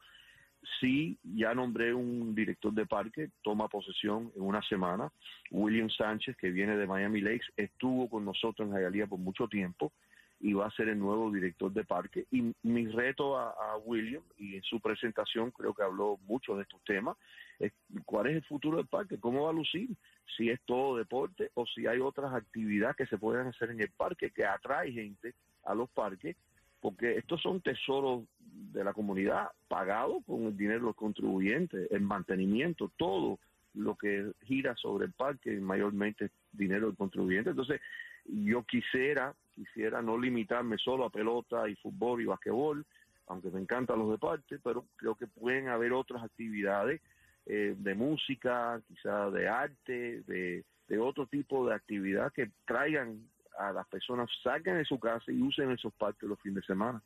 Sí, 0.80 1.18
ya 1.22 1.54
nombré 1.54 1.94
un 1.94 2.34
director 2.34 2.72
de 2.72 2.86
parque, 2.86 3.30
toma 3.42 3.68
posesión 3.68 4.32
en 4.34 4.42
una 4.42 4.62
semana. 4.62 5.12
William 5.50 5.88
Sánchez, 5.88 6.36
que 6.36 6.50
viene 6.50 6.76
de 6.76 6.86
Miami 6.86 7.20
Lakes, 7.20 7.46
estuvo 7.56 8.08
con 8.08 8.24
nosotros 8.24 8.68
en 8.68 8.74
Hialeah 8.74 9.06
por 9.06 9.18
mucho 9.18 9.48
tiempo 9.48 9.92
y 10.40 10.52
va 10.52 10.66
a 10.66 10.70
ser 10.70 10.88
el 10.88 10.98
nuevo 10.98 11.30
director 11.30 11.72
de 11.72 11.84
parque. 11.84 12.26
Y 12.30 12.54
mi 12.62 12.86
reto 12.86 13.36
a, 13.36 13.76
William, 13.84 14.22
y 14.36 14.56
en 14.56 14.62
su 14.62 14.80
presentación 14.80 15.50
creo 15.50 15.74
que 15.74 15.82
habló 15.82 16.18
mucho 16.26 16.56
de 16.56 16.62
estos 16.62 16.82
temas, 16.84 17.16
es 17.58 17.72
cuál 18.04 18.28
es 18.28 18.36
el 18.36 18.44
futuro 18.44 18.76
del 18.76 18.86
parque, 18.86 19.18
cómo 19.18 19.44
va 19.44 19.50
a 19.50 19.54
lucir, 19.54 19.88
si 20.36 20.50
es 20.50 20.60
todo 20.64 20.96
deporte 20.96 21.50
o 21.54 21.66
si 21.66 21.86
hay 21.86 21.98
otras 21.98 22.32
actividades 22.32 22.96
que 22.96 23.06
se 23.06 23.18
pueden 23.18 23.46
hacer 23.48 23.70
en 23.70 23.80
el 23.80 23.90
parque 23.90 24.30
que 24.30 24.44
atrae 24.44 24.92
gente 24.92 25.34
a 25.64 25.74
los 25.74 25.90
parques, 25.90 26.36
porque 26.80 27.16
estos 27.16 27.40
son 27.40 27.60
tesoros 27.60 28.24
de 28.38 28.84
la 28.84 28.92
comunidad 28.92 29.48
pagados 29.68 30.24
con 30.26 30.44
el 30.44 30.56
dinero 30.56 30.80
de 30.80 30.86
los 30.86 30.96
contribuyentes, 30.96 31.90
el 31.90 32.00
mantenimiento, 32.00 32.90
todo 32.96 33.38
lo 33.74 33.96
que 33.96 34.32
gira 34.42 34.74
sobre 34.76 35.06
el 35.06 35.12
parque, 35.12 35.52
mayormente 35.60 36.30
dinero 36.52 36.86
del 36.86 36.96
contribuyente. 36.96 37.50
Entonces, 37.50 37.80
yo 38.24 38.62
quisiera 38.64 39.34
quisiera 39.58 40.00
no 40.00 40.16
limitarme 40.16 40.78
solo 40.78 41.04
a 41.04 41.10
pelota 41.10 41.68
y 41.68 41.74
fútbol 41.76 42.22
y 42.22 42.26
basquetbol, 42.26 42.84
aunque 43.26 43.50
me 43.50 43.60
encantan 43.60 43.98
los 43.98 44.10
deportes, 44.10 44.60
pero 44.62 44.86
creo 44.96 45.16
que 45.16 45.26
pueden 45.26 45.68
haber 45.68 45.92
otras 45.92 46.22
actividades 46.22 47.00
eh, 47.46 47.74
de 47.76 47.94
música, 47.94 48.80
quizá 48.86 49.30
de 49.30 49.48
arte, 49.48 50.22
de, 50.22 50.64
de, 50.86 50.98
otro 50.98 51.26
tipo 51.26 51.66
de 51.66 51.74
actividad 51.74 52.32
que 52.32 52.50
traigan 52.66 53.20
a 53.58 53.72
las 53.72 53.86
personas, 53.88 54.30
saquen 54.42 54.76
de 54.78 54.84
su 54.84 54.98
casa 54.98 55.30
y 55.30 55.42
usen 55.42 55.70
esos 55.70 55.92
parques 55.94 56.28
los 56.28 56.40
fines 56.40 56.62
de 56.62 56.66
semana. 56.66 57.02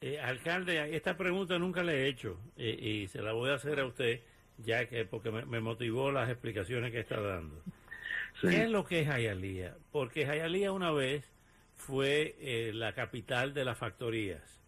Eh, 0.00 0.20
alcalde, 0.20 0.94
esta 0.94 1.16
pregunta 1.16 1.58
nunca 1.58 1.82
le 1.82 2.02
he 2.02 2.08
hecho 2.08 2.38
eh, 2.56 2.76
y 2.78 3.08
se 3.08 3.22
la 3.22 3.32
voy 3.32 3.50
a 3.50 3.54
hacer 3.54 3.80
a 3.80 3.86
usted, 3.86 4.20
ya 4.58 4.86
que 4.86 5.04
porque 5.06 5.30
me, 5.30 5.46
me 5.46 5.60
motivó 5.60 6.12
las 6.12 6.28
explicaciones 6.28 6.92
que 6.92 7.00
está 7.00 7.20
dando. 7.20 7.62
Sí. 8.40 8.48
¿Qué 8.48 8.64
es 8.64 8.70
lo 8.70 8.84
que 8.84 9.00
es 9.00 9.08
Jayalía? 9.08 9.76
Porque 9.92 10.26
Jayalía 10.26 10.72
una 10.72 10.90
vez 10.90 11.32
fue 11.74 12.36
eh, 12.40 12.72
la 12.74 12.92
capital 12.92 13.54
de 13.54 13.64
las 13.64 13.78
factorías 13.78 14.60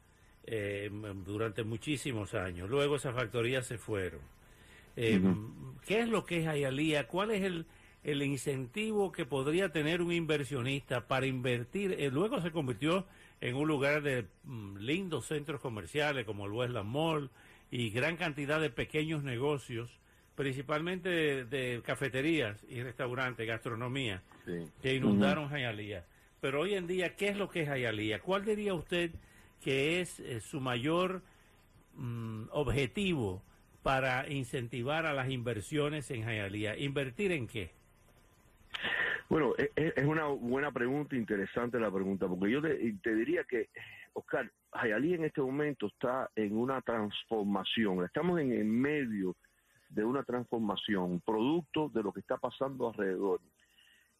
eh, 0.44 0.90
durante 1.24 1.64
muchísimos 1.64 2.34
años. 2.34 2.70
Luego 2.70 2.96
esas 2.96 3.14
factorías 3.14 3.66
se 3.66 3.78
fueron. 3.78 4.20
Uh 4.96 5.00
-huh. 5.00 5.80
¿Qué 5.86 6.00
es 6.00 6.08
lo 6.08 6.24
que 6.24 6.40
es 6.40 6.46
Ayalía? 6.46 7.06
¿Cuál 7.06 7.32
es 7.32 7.42
el, 7.42 7.66
el, 8.10 8.22
incentivo 8.22 9.12
que 9.12 9.26
podría 9.26 9.70
tener 9.70 10.02
un 10.02 10.12
inversionista 10.12 11.06
para 11.06 11.26
invertir? 11.26 11.96
Eh, 11.98 12.10
luego 12.10 12.40
se 12.40 12.50
convirtió 12.50 13.06
en 13.40 13.56
un 13.56 13.68
lugar 13.68 14.02
de 14.02 14.26
mm, 14.44 14.78
lindos 14.78 15.26
centros 15.26 15.60
comerciales 15.60 16.24
como 16.24 16.46
el 16.46 16.52
Westland 16.52 16.88
Mall 16.88 17.30
y 17.70 17.90
gran 17.90 18.16
cantidad 18.16 18.60
de 18.60 18.70
pequeños 18.70 19.22
negocios, 19.22 19.90
principalmente 20.34 21.08
de, 21.08 21.44
de 21.44 21.82
cafeterías 21.82 22.64
y 22.68 22.82
restaurantes, 22.82 23.46
gastronomía, 23.46 24.22
sí. 24.44 24.70
que 24.80 24.94
inundaron 24.94 25.44
uh 25.44 25.48
-huh. 25.48 25.58
Hialeah 25.58 26.04
pero 26.40 26.60
hoy 26.60 26.74
en 26.74 26.86
día, 26.86 27.16
¿qué 27.16 27.28
es 27.28 27.36
lo 27.36 27.48
que 27.48 27.62
es 27.62 27.68
Hialeah? 27.68 28.20
¿Cuál 28.20 28.44
diría 28.44 28.74
usted 28.74 29.10
que 29.60 30.00
es 30.00 30.20
eh, 30.20 30.40
su 30.40 30.60
mayor 30.60 31.22
mm, 31.94 32.44
objetivo 32.52 33.42
para 33.82 34.28
incentivar 34.30 35.06
a 35.06 35.12
las 35.12 35.30
inversiones 35.30 36.10
en 36.10 36.22
Hialeah? 36.22 36.76
¿Invertir 36.78 37.32
en 37.32 37.46
qué? 37.46 37.72
Bueno, 39.28 39.54
e, 39.58 39.72
e, 39.74 39.92
es 39.96 40.04
una 40.04 40.26
buena 40.26 40.70
pregunta, 40.70 41.16
interesante 41.16 41.80
la 41.80 41.90
pregunta, 41.90 42.28
porque 42.28 42.50
yo 42.50 42.62
te, 42.62 43.14
diría 43.14 43.44
que, 43.44 43.70
Oscar, 44.12 44.50
Hialeah 44.72 45.16
en 45.16 45.24
este 45.24 45.40
momento 45.40 45.86
está 45.86 46.30
en 46.36 46.56
una 46.56 46.80
transformación, 46.80 48.04
estamos 48.04 48.40
en 48.40 48.52
el 48.52 48.64
medio 48.64 49.34
de 49.88 50.04
una 50.04 50.22
transformación, 50.22 51.20
producto 51.24 51.88
de 51.88 52.02
lo 52.02 52.12
que 52.12 52.20
está 52.20 52.36
pasando 52.36 52.88
alrededor. 52.88 53.40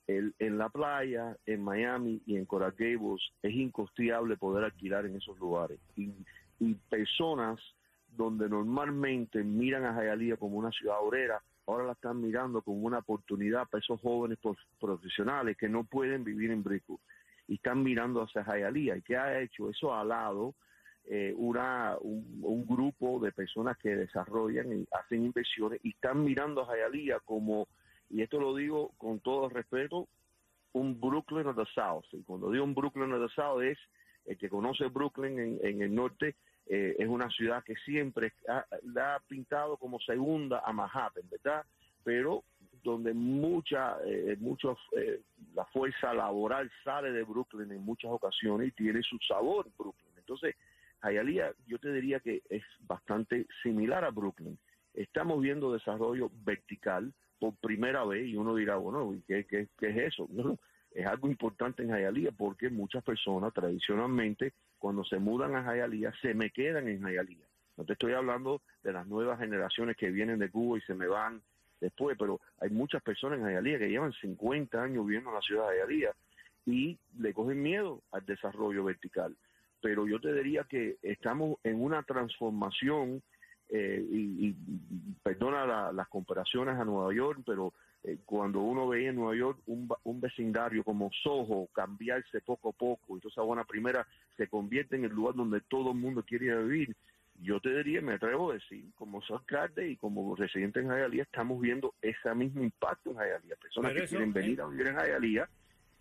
en 0.08 0.58
la 0.58 0.68
playa, 0.68 1.36
en 1.46 1.62
Miami 1.62 2.22
y 2.26 2.36
en 2.36 2.44
Coral 2.44 2.74
Gables 2.76 3.20
es 3.42 3.52
incosteable 3.52 4.36
poder 4.36 4.64
alquilar 4.64 5.06
en 5.06 5.16
esos 5.16 5.38
lugares. 5.38 5.78
Y, 5.96 6.12
y 6.58 6.74
personas 6.88 7.60
donde 8.16 8.48
normalmente 8.48 9.42
miran 9.44 9.84
a 9.84 10.00
Hialeah 10.00 10.36
como 10.36 10.56
una 10.56 10.70
ciudad 10.70 11.00
obrera, 11.00 11.42
ahora 11.66 11.84
la 11.84 11.92
están 11.92 12.20
mirando 12.20 12.62
como 12.62 12.78
una 12.82 12.98
oportunidad 12.98 13.68
para 13.68 13.80
esos 13.80 14.00
jóvenes 14.00 14.38
profesionales 14.78 15.56
que 15.56 15.68
no 15.68 15.84
pueden 15.84 16.24
vivir 16.24 16.50
en 16.50 16.62
Brico 16.62 17.00
y 17.48 17.54
están 17.54 17.82
mirando 17.82 18.22
hacia 18.22 18.44
Hialeah. 18.44 18.96
¿Y 18.96 19.02
qué 19.02 19.16
ha 19.16 19.40
hecho? 19.40 19.70
Eso 19.70 19.92
ha 19.92 20.00
alado 20.00 20.54
eh, 21.04 21.32
una, 21.36 21.96
un, 22.00 22.66
grupo 22.66 23.20
de 23.20 23.32
personas 23.32 23.76
que 23.78 23.94
desarrollan 23.94 24.72
y 24.72 24.86
hacen 24.92 25.24
inversiones 25.24 25.80
y 25.82 25.90
están 25.90 26.24
mirando 26.24 26.62
a 26.62 26.76
Hialeah 26.76 27.20
como, 27.24 27.68
y 28.10 28.22
esto 28.22 28.40
lo 28.40 28.54
digo 28.54 28.92
con 28.96 29.20
todo 29.20 29.48
respeto, 29.48 30.08
un 30.72 31.00
Brooklyn 31.00 31.46
of 31.46 31.56
the 31.56 31.66
South. 31.74 32.04
Y 32.12 32.22
cuando 32.22 32.50
digo 32.50 32.64
un 32.64 32.74
Brooklyn 32.74 33.12
of 33.12 33.28
the 33.28 33.34
South 33.34 33.62
es 33.62 33.78
el 34.26 34.36
que 34.36 34.48
conoce 34.48 34.86
Brooklyn 34.86 35.58
en 35.62 35.82
el 35.82 35.94
norte, 35.94 36.36
eh, 36.66 36.96
es 36.98 37.08
una 37.08 37.30
ciudad 37.30 37.62
que 37.64 37.76
siempre 37.76 38.32
la 38.82 39.16
ha 39.16 39.20
pintado 39.20 39.76
como 39.76 40.00
segunda 40.00 40.62
a 40.64 40.72
Manhattan, 40.72 41.28
¿verdad? 41.30 41.64
Pero 42.02 42.44
donde 42.82 43.12
mucha, 43.14 43.96
eh, 44.04 44.36
muchos, 44.38 44.78
eh, 44.96 45.20
la 45.54 45.64
fuerza 45.66 46.14
laboral 46.14 46.70
sale 46.84 47.12
de 47.12 47.24
Brooklyn 47.24 47.70
en 47.72 47.84
muchas 47.84 48.10
ocasiones 48.10 48.68
y 48.68 48.72
tiene 48.72 49.02
su 49.02 49.18
sabor 49.18 49.68
Brooklyn. 49.76 50.12
Entonces, 50.16 50.54
Hialeah 51.02 51.52
yo 51.66 51.78
te 51.78 51.92
diría 51.92 52.20
que 52.20 52.42
es 52.48 52.62
bastante 52.80 53.46
similar 53.62 54.04
a 54.04 54.10
Brooklyn. 54.10 54.58
Estamos 54.94 55.40
viendo 55.40 55.72
desarrollo 55.72 56.30
vertical 56.44 57.12
por 57.38 57.54
primera 57.56 58.04
vez 58.04 58.26
y 58.26 58.36
uno 58.36 58.54
dirá, 58.54 58.76
bueno, 58.76 59.14
¿qué, 59.26 59.44
qué, 59.44 59.68
qué 59.78 59.88
es 59.90 60.14
eso? 60.14 60.28
No, 60.32 60.58
es 60.96 61.06
algo 61.06 61.28
importante 61.28 61.82
en 61.82 61.90
Hialeah 61.90 62.32
porque 62.32 62.70
muchas 62.70 63.04
personas 63.04 63.52
tradicionalmente 63.52 64.54
cuando 64.78 65.04
se 65.04 65.18
mudan 65.18 65.54
a 65.54 65.74
Hialeah 65.74 66.14
se 66.22 66.32
me 66.32 66.48
quedan 66.50 66.88
en 66.88 67.00
Hialeah. 67.00 67.46
No 67.76 67.84
te 67.84 67.92
estoy 67.92 68.14
hablando 68.14 68.62
de 68.82 68.94
las 68.94 69.06
nuevas 69.06 69.38
generaciones 69.38 69.94
que 69.98 70.08
vienen 70.08 70.38
de 70.38 70.50
Cuba 70.50 70.78
y 70.78 70.80
se 70.80 70.94
me 70.94 71.06
van 71.06 71.42
después, 71.82 72.16
pero 72.18 72.40
hay 72.60 72.70
muchas 72.70 73.02
personas 73.02 73.40
en 73.40 73.46
Hialeah 73.46 73.78
que 73.78 73.90
llevan 73.90 74.14
50 74.14 74.82
años 74.82 75.04
viviendo 75.04 75.28
en 75.28 75.34
la 75.34 75.42
ciudad 75.42 75.68
de 75.68 75.76
Hialeah 75.76 76.14
y 76.64 76.98
le 77.18 77.34
cogen 77.34 77.62
miedo 77.62 78.00
al 78.10 78.24
desarrollo 78.24 78.84
vertical. 78.84 79.36
Pero 79.82 80.06
yo 80.06 80.18
te 80.18 80.32
diría 80.32 80.64
que 80.64 80.96
estamos 81.02 81.58
en 81.62 81.82
una 81.82 82.04
transformación 82.04 83.22
eh, 83.68 84.04
y, 84.10 84.54
perdona 85.22 85.92
las 85.92 86.08
comparaciones 86.08 86.76
a 86.76 86.84
Nueva 86.84 87.12
York, 87.12 87.40
pero 87.44 87.72
eh, 88.04 88.18
cuando 88.24 88.60
uno 88.60 88.86
veía 88.88 89.10
en 89.10 89.16
Nueva 89.16 89.34
York 89.34 89.58
un, 89.66 89.88
un, 90.04 90.20
vecindario 90.20 90.84
como 90.84 91.10
Soho 91.22 91.68
cambiarse 91.72 92.40
poco 92.42 92.68
a 92.68 92.72
poco, 92.72 93.14
entonces 93.14 93.42
Buena 93.42 93.64
Primera 93.64 94.06
se 94.36 94.46
convierte 94.46 94.94
en 94.96 95.04
el 95.04 95.12
lugar 95.12 95.34
donde 95.34 95.60
todo 95.62 95.90
el 95.90 95.96
mundo 95.98 96.22
quiere 96.22 96.56
vivir, 96.62 96.94
yo 97.42 97.60
te 97.60 97.70
diría, 97.76 98.00
me 98.00 98.14
atrevo 98.14 98.50
a 98.50 98.54
decir, 98.54 98.84
como 98.94 99.20
alcalde 99.28 99.90
y 99.90 99.96
como 99.96 100.34
residente 100.36 100.80
en 100.80 100.88
Hialeah, 100.88 101.22
estamos 101.22 101.60
viendo 101.60 101.94
ese 102.00 102.34
mismo 102.34 102.62
impacto 102.62 103.10
en 103.10 103.16
Hialeah. 103.16 103.56
Personas 103.60 103.92
que 103.92 104.06
quieren 104.06 104.32
venir 104.32 104.60
a 104.60 104.66
vivir 104.66 104.88
en 104.88 104.96
Hialeah 104.96 105.48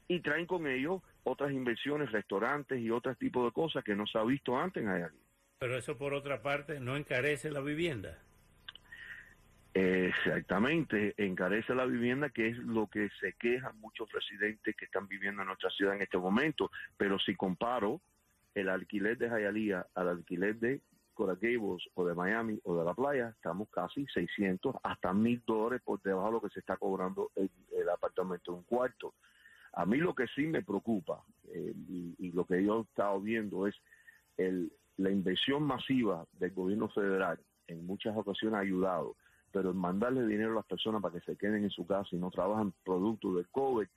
y 0.08 0.20
traen 0.22 0.46
con 0.46 0.68
ellos 0.68 1.02
otras 1.24 1.52
inversiones, 1.52 2.12
restaurantes 2.12 2.80
y 2.80 2.92
otros 2.92 3.18
tipos 3.18 3.46
de 3.46 3.52
cosas 3.52 3.84
que 3.84 3.96
no 3.96 4.06
se 4.08 4.18
ha 4.18 4.24
visto 4.24 4.58
antes 4.58 4.84
en 4.84 4.90
Hialeah. 4.90 5.25
Pero 5.60 5.78
eso, 5.78 5.98
por 5.98 6.14
otra 6.14 6.42
parte, 6.42 6.80
no 6.80 6.98
encarece 6.98 7.50
la 7.52 7.62
vivienda. 7.62 8.20
Exactamente, 9.74 11.14
encarece 11.18 11.76
la 11.76 11.86
vivienda, 11.86 12.30
que 12.30 12.48
es 12.48 12.58
lo 12.58 12.88
que 12.88 13.10
se 13.20 13.34
quejan 13.34 13.78
muchos 13.80 14.10
residentes 14.12 14.74
que 14.76 14.86
están 14.86 15.08
viviendo 15.08 15.42
en 15.42 15.48
nuestra 15.48 15.70
ciudad 15.70 15.96
en 15.96 16.02
este 16.02 16.18
momento. 16.18 16.72
Pero 16.96 17.20
si 17.20 17.36
comparo 17.36 18.02
el 18.54 18.70
alquiler 18.70 19.18
de 19.18 19.28
Hialeah 19.28 19.86
al 19.96 20.10
alquiler 20.10 20.56
de 20.56 20.82
Coral 21.14 21.38
Gables 21.42 21.84
o 21.94 22.06
de 22.06 22.14
Miami 22.14 22.60
o 22.64 22.78
de 22.78 22.86
la 22.86 22.94
playa, 22.94 23.30
estamos 23.30 23.68
casi 23.70 24.06
600 24.08 24.76
hasta 24.82 25.14
1000 25.14 25.44
dólares 25.46 25.82
por 25.84 26.02
debajo 26.02 26.28
de 26.28 26.32
lo 26.34 26.42
que 26.42 26.50
se 26.50 26.60
está 26.60 26.78
cobrando 26.78 27.32
el, 27.36 27.50
apartamento 27.90 28.52
de 28.52 28.58
un 28.60 28.64
cuarto. 28.64 29.14
A 29.74 29.86
mí 29.86 29.98
lo 29.98 30.16
que 30.16 30.28
sí 30.28 30.48
me 30.48 30.64
preocupa 30.64 31.22
eh, 31.50 31.74
y, 32.18 32.32
lo 32.32 32.46
que 32.46 32.64
yo 32.64 32.80
he 32.80 32.82
estado 32.84 33.20
viendo 33.22 33.68
es 33.68 33.76
el, 34.38 34.72
la 34.98 35.12
inversión 35.12 35.64
masiva 35.64 36.26
del 36.34 36.52
gobierno 36.52 36.90
federal 36.90 37.40
en 37.68 37.86
muchas 37.86 38.16
ocasiones 38.16 38.58
ha 38.58 38.62
ayudado 38.62 39.16
pero 39.56 39.74
mandarle 39.74 40.28
dinero 40.28 40.52
a 40.52 40.56
las 40.56 40.66
personas 40.66 41.02
para 41.02 41.18
que 41.18 41.26
se 41.26 41.38
queden 41.38 41.64
en 41.64 41.70
su 41.70 41.88
casa 41.88 42.10
y 42.12 42.18
no 42.18 42.30
trabajan 42.30 42.74
producto 42.84 43.34
del 43.36 43.48
COVID, 43.48 43.88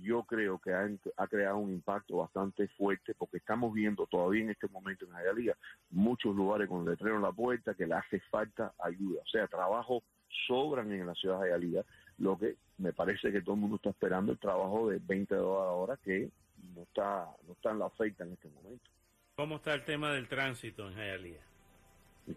yo 0.00 0.22
creo 0.22 0.58
que 0.58 0.72
ha, 0.72 1.26
creado 1.26 1.58
un 1.58 1.70
impacto 1.70 2.16
bastante 2.16 2.66
fuerte 2.68 3.12
porque 3.14 3.36
estamos 3.36 3.74
viendo 3.74 4.06
todavía 4.06 4.44
en 4.44 4.48
este 4.48 4.68
momento 4.68 5.04
en 5.04 5.12
Hialeah 5.12 5.54
muchos 5.90 6.34
lugares 6.34 6.66
con 6.66 6.86
letrero 6.86 7.16
en 7.16 7.22
la 7.22 7.32
puerta 7.32 7.74
que 7.74 7.86
le 7.86 7.94
hace 7.94 8.20
falta 8.30 8.72
ayuda. 8.78 9.20
O 9.20 9.28
sea, 9.28 9.46
trabajo 9.48 10.02
sobran 10.46 10.90
en 10.90 11.06
la 11.06 11.14
ciudad 11.14 11.42
de 11.42 11.50
Hialeah, 11.50 11.84
lo 12.16 12.38
que 12.38 12.56
me 12.78 12.94
parece 12.94 13.30
que 13.30 13.42
todo 13.42 13.54
el 13.54 13.60
mundo 13.60 13.76
está 13.76 13.90
esperando 13.90 14.32
el 14.32 14.38
trabajo 14.38 14.88
de 14.88 14.98
20 14.98 15.34
dólares 15.34 15.68
a 15.68 15.72
hora 15.72 15.96
que 15.98 16.30
no 16.74 16.84
está, 16.84 17.28
no 17.46 17.52
está 17.52 17.72
en 17.72 17.80
la 17.80 17.84
oferta 17.84 18.24
en 18.24 18.32
este 18.32 18.48
momento. 18.48 18.88
¿Cómo 19.34 19.56
está 19.56 19.72
el 19.72 19.84
tema 19.84 20.12
del 20.12 20.28
tránsito 20.28 20.88
en 20.88 20.94
Hialeah? 20.94 21.40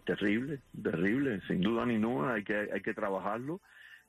Terrible, 0.04 0.60
terrible, 0.82 1.40
sin 1.46 1.60
duda 1.60 1.84
ni 1.84 1.94
ninguna, 1.94 2.34
hay 2.34 2.44
que, 2.44 2.70
hay 2.72 2.80
que 2.80 2.94
trabajarlo. 2.94 3.60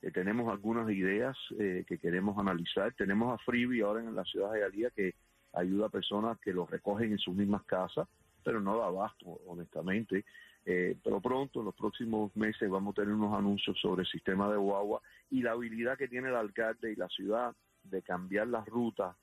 Eh, 0.01 0.12
tenemos 0.12 0.50
algunas 0.50 0.89
ideas 0.89 1.38
eh, 1.60 1.84
que 1.86 1.98
queremos 1.98 2.38
analizar. 2.38 2.94
Tenemos 2.94 3.34
a 3.34 3.44
Freebie 3.44 3.84
ahora 3.84 4.01
en 4.01 4.15
la 4.15 4.24
ciudad 4.24 4.53
de 4.53 4.60
Hialeah 4.62 4.91
que 4.91 5.15
ayuda 5.53 5.88
a 5.88 5.89
personas 5.89 6.39
que 6.39 6.53
lo 6.53 6.65
recogen 6.65 7.12
en 7.12 7.20
sus 7.20 7.36
mismas 7.36 7.63
casas, 7.63 8.08
pero 8.44 8.62
no 8.62 8.77
da 8.77 8.86
abasto, 8.86 9.25
honestamente. 9.48 10.24
Eh, 10.65 10.98
pero 11.03 11.20
pronto, 11.20 11.60
en 11.60 11.65
los 11.65 11.75
próximos 11.75 12.34
meses, 12.38 12.70
vamos 12.70 12.94
a 12.94 13.01
tener 13.01 13.13
unos 13.13 13.38
anuncios 13.38 13.77
sobre 13.82 14.03
el 14.03 14.08
sistema 14.08 14.50
de 14.50 14.58
guagua 14.58 15.01
y 15.29 15.41
la 15.41 15.51
habilidad 15.51 15.98
que 15.98 16.08
tiene 16.08 16.29
el 16.29 16.36
alcalde 16.36 16.94
y 16.94 16.96
la 16.96 17.10
ciudad 17.10 17.53
de 17.84 18.01
cambiar 18.01 18.48
las 18.48 18.65
rutas. 18.65 19.15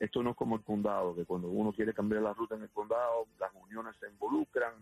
Esto 0.00 0.22
no 0.22 0.30
es 0.30 0.36
como 0.36 0.56
el 0.56 0.62
condado, 0.62 1.14
que 1.14 1.24
cuando 1.24 1.48
uno 1.48 1.72
quiere 1.72 1.92
cambiar 1.92 2.22
la 2.22 2.32
ruta 2.32 2.54
en 2.54 2.62
el 2.62 2.70
condado, 2.70 3.26
las 3.38 3.50
uniones 3.54 3.94
se 4.00 4.08
involucran, 4.08 4.72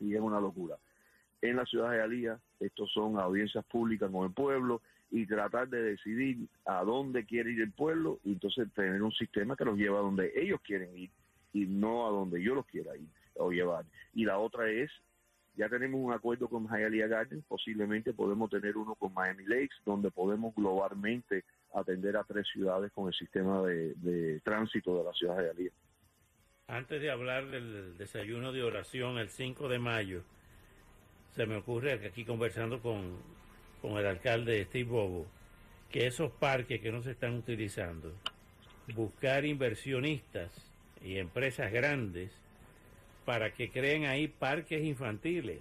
y 0.00 0.14
es 0.14 0.20
una 0.20 0.40
locura. 0.40 0.76
En 1.42 1.56
la 1.56 1.64
ciudad 1.66 1.90
de 1.90 2.02
Alía, 2.02 2.40
estos 2.60 2.90
son 2.92 3.18
audiencias 3.18 3.64
públicas 3.66 4.10
con 4.10 4.24
el 4.26 4.32
pueblo 4.32 4.80
y 5.10 5.26
tratar 5.26 5.68
de 5.68 5.82
decidir 5.82 6.48
a 6.64 6.82
dónde 6.82 7.24
quiere 7.24 7.52
ir 7.52 7.60
el 7.60 7.72
pueblo 7.72 8.18
y 8.24 8.32
entonces 8.32 8.72
tener 8.72 9.02
un 9.02 9.12
sistema 9.12 9.56
que 9.56 9.64
los 9.64 9.76
lleva 9.76 9.98
a 9.98 10.02
donde 10.02 10.32
ellos 10.34 10.60
quieren 10.62 10.96
ir 10.96 11.10
y 11.52 11.66
no 11.66 12.06
a 12.06 12.10
donde 12.10 12.42
yo 12.42 12.54
los 12.54 12.66
quiera 12.66 12.96
ir 12.96 13.08
o 13.36 13.50
llevar. 13.50 13.84
Y 14.14 14.24
la 14.24 14.38
otra 14.38 14.68
es, 14.70 14.90
ya 15.56 15.68
tenemos 15.68 16.00
un 16.00 16.12
acuerdo 16.12 16.48
con 16.48 16.66
Hialeah 16.66 17.06
Garden, 17.06 17.44
posiblemente 17.46 18.12
podemos 18.12 18.50
tener 18.50 18.76
uno 18.76 18.94
con 18.94 19.12
Miami 19.12 19.44
Lakes, 19.44 19.76
donde 19.84 20.10
podemos 20.10 20.54
globalmente 20.54 21.44
atender 21.74 22.16
a 22.16 22.24
tres 22.24 22.46
ciudades 22.52 22.92
con 22.92 23.08
el 23.08 23.14
sistema 23.14 23.62
de, 23.62 24.40
tránsito 24.44 24.96
de 24.98 25.04
la 25.04 25.12
ciudad 25.12 25.36
de 25.36 25.48
Hialeah. 25.48 25.72
Antes 26.68 27.02
de 27.02 27.10
hablar 27.10 27.48
del 27.48 27.98
desayuno 27.98 28.52
de 28.52 28.62
oración 28.62 29.18
el 29.18 29.28
5 29.28 29.68
de 29.68 29.78
mayo, 29.78 30.22
se 31.34 31.46
me 31.46 31.56
ocurre 31.56 31.98
que 32.00 32.06
aquí 32.06 32.24
conversando 32.24 32.80
con, 32.80 33.18
con 33.82 33.98
el 33.98 34.06
alcalde 34.06 34.64
Steve 34.64 34.88
Bobo, 34.88 35.26
que 35.90 36.06
esos 36.06 36.30
parques 36.32 36.80
que 36.80 36.90
no 36.90 37.02
se 37.02 37.10
están 37.10 37.34
utilizando, 37.34 38.12
buscar 38.94 39.44
inversionistas 39.44 40.50
y 41.02 41.18
empresas 41.18 41.70
grandes 41.72 42.32
para 43.24 43.52
que 43.52 43.70
creen 43.70 44.06
ahí 44.06 44.28
parques 44.28 44.82
infantiles, 44.82 45.60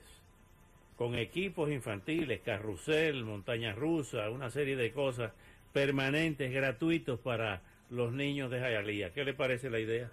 con 0.95 1.15
equipos 1.15 1.71
infantiles, 1.71 2.41
carrusel, 2.41 3.23
montaña 3.25 3.73
rusa, 3.73 4.29
una 4.29 4.49
serie 4.49 4.75
de 4.75 4.91
cosas 4.91 5.33
permanentes, 5.73 6.53
gratuitos 6.53 7.19
para 7.19 7.61
los 7.89 8.13
niños 8.13 8.49
de 8.51 8.59
Jayalía. 8.59 9.11
¿Qué 9.13 9.25
le 9.25 9.33
parece 9.33 9.69
la 9.69 9.79
idea? 9.79 10.09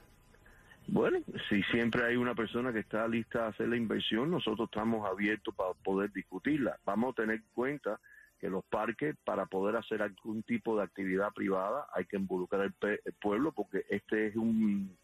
Bueno, 0.86 1.20
si 1.48 1.62
siempre 1.64 2.04
hay 2.04 2.16
una 2.16 2.34
persona 2.34 2.72
que 2.72 2.80
está 2.80 3.06
lista 3.06 3.44
a 3.44 3.48
hacer 3.48 3.68
la 3.68 3.76
inversión, 3.76 4.30
nosotros 4.30 4.68
estamos 4.68 5.08
abiertos 5.08 5.54
para 5.54 5.72
poder 5.74 6.12
discutirla. 6.12 6.78
Vamos 6.84 7.12
a 7.12 7.22
tener 7.22 7.36
en 7.36 7.44
cuenta 7.54 8.00
que 8.40 8.48
los 8.48 8.64
parques, 8.64 9.14
para 9.22 9.46
poder 9.46 9.76
hacer 9.76 10.02
algún 10.02 10.42
tipo 10.42 10.76
de 10.76 10.82
actividad 10.82 11.32
privada, 11.32 11.86
hay 11.94 12.06
que 12.06 12.16
involucrar 12.16 12.62
el 12.62 13.14
pueblo 13.20 13.52
porque 13.52 13.84
este 13.90 14.28
es 14.28 14.36
un 14.36 14.96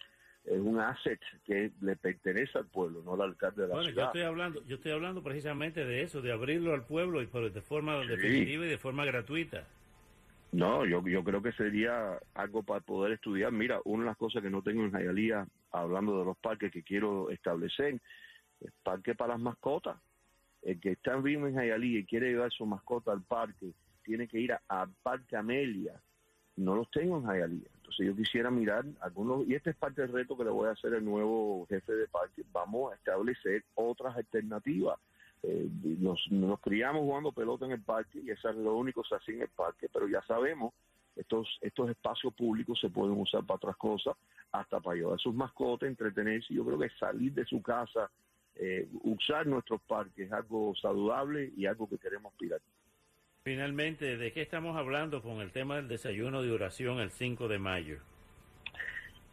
es 0.46 0.60
un 0.60 0.78
asset 0.78 1.20
que 1.44 1.72
le 1.80 1.96
pertenece 1.96 2.56
al 2.56 2.66
pueblo, 2.66 3.02
no 3.04 3.14
al 3.14 3.22
alcalde 3.22 3.62
de 3.62 3.68
la 3.68 3.74
bueno, 3.74 3.90
ciudad. 3.90 4.04
Yo 4.04 4.06
estoy 4.06 4.22
hablando, 4.22 4.64
yo 4.66 4.76
estoy 4.76 4.92
hablando 4.92 5.22
precisamente 5.22 5.84
de 5.84 6.02
eso, 6.02 6.22
de 6.22 6.32
abrirlo 6.32 6.72
al 6.72 6.84
pueblo 6.84 7.20
y 7.20 7.26
de 7.26 7.60
forma 7.60 8.00
sí. 8.02 8.08
definitiva 8.08 8.64
y 8.64 8.68
de 8.68 8.78
forma 8.78 9.04
gratuita. 9.04 9.66
No, 10.52 10.86
yo, 10.86 11.06
yo 11.06 11.22
creo 11.22 11.42
que 11.42 11.52
sería 11.52 12.18
algo 12.34 12.62
para 12.62 12.80
poder 12.80 13.12
estudiar. 13.12 13.52
Mira, 13.52 13.80
una 13.84 14.04
de 14.04 14.10
las 14.10 14.16
cosas 14.16 14.42
que 14.42 14.50
no 14.50 14.62
tengo 14.62 14.82
en 14.82 14.92
Jayalía, 14.92 15.46
hablando 15.70 16.18
de 16.18 16.24
los 16.24 16.36
parques 16.38 16.72
que 16.72 16.82
quiero 16.82 17.30
establecer, 17.30 18.00
es 18.60 18.72
parque 18.82 19.14
para 19.14 19.34
las 19.34 19.42
mascotas. 19.42 19.96
El 20.62 20.80
que 20.80 20.92
está 20.92 21.16
vivo 21.16 21.46
en 21.46 21.54
Jayalía 21.54 22.00
y 22.00 22.06
quiere 22.06 22.30
llevar 22.30 22.50
su 22.50 22.64
mascota 22.66 23.12
al 23.12 23.22
parque, 23.22 23.72
tiene 24.02 24.28
que 24.28 24.40
ir 24.40 24.56
al 24.68 24.90
Parque 25.02 25.36
Amelia. 25.36 26.00
No 26.56 26.74
los 26.74 26.90
tengo 26.90 27.18
en 27.18 27.26
Jayalía. 27.26 27.68
Entonces 27.74 28.06
yo 28.06 28.16
quisiera 28.16 28.50
mirar 28.50 28.84
algunos, 29.00 29.46
y 29.46 29.54
este 29.54 29.70
es 29.70 29.76
parte 29.76 30.02
del 30.02 30.12
reto 30.12 30.36
que 30.36 30.44
le 30.44 30.50
voy 30.50 30.68
a 30.68 30.72
hacer 30.72 30.94
al 30.94 31.04
nuevo 31.04 31.66
jefe 31.68 31.92
de 31.92 32.08
parque, 32.08 32.42
vamos 32.50 32.92
a 32.92 32.96
establecer 32.96 33.64
otras 33.74 34.16
alternativas. 34.16 34.98
Eh, 35.42 35.68
nos, 35.98 36.26
nos, 36.30 36.60
criamos 36.60 37.02
jugando 37.02 37.32
pelota 37.32 37.66
en 37.66 37.72
el 37.72 37.82
parque 37.82 38.20
y 38.24 38.30
eso 38.30 38.48
es 38.48 38.56
lo 38.56 38.74
único 38.74 39.02
que 39.02 39.08
se 39.10 39.14
hace 39.16 39.32
en 39.32 39.42
el 39.42 39.48
parque, 39.48 39.88
pero 39.92 40.08
ya 40.08 40.22
sabemos, 40.22 40.72
estos, 41.14 41.58
estos 41.60 41.90
espacios 41.90 42.34
públicos 42.34 42.78
se 42.80 42.90
pueden 42.90 43.18
usar 43.18 43.44
para 43.44 43.56
otras 43.56 43.76
cosas, 43.76 44.14
hasta 44.52 44.80
para 44.80 44.96
llevar 44.96 45.18
sus 45.18 45.34
mascotas, 45.34 45.88
entretenerse. 45.88 46.52
Yo 46.52 46.64
creo 46.64 46.78
que 46.78 46.90
salir 46.90 47.32
de 47.32 47.44
su 47.44 47.62
casa, 47.62 48.10
eh, 48.54 48.88
usar 49.02 49.46
nuestros 49.46 49.80
parques 49.82 50.26
es 50.26 50.32
algo 50.32 50.74
saludable 50.80 51.52
y 51.56 51.66
algo 51.66 51.88
que 51.88 51.98
queremos 51.98 52.32
aspirar. 52.32 52.60
Finalmente, 53.44 54.16
¿de 54.16 54.32
qué 54.32 54.42
estamos 54.42 54.76
hablando 54.76 55.22
con 55.22 55.40
el 55.40 55.52
tema 55.52 55.76
del 55.76 55.88
desayuno 55.88 56.42
de 56.42 56.50
oración 56.50 56.98
el 56.98 57.10
5 57.10 57.48
de 57.48 57.58
mayo? 57.58 57.98